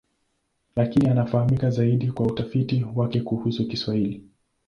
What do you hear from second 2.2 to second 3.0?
utafiti